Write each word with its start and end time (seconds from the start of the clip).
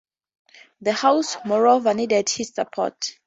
The 0.81 0.93
house, 0.93 1.37
moreover, 1.45 1.93
needed 1.93 2.27
his 2.27 2.55
support. 2.55 3.11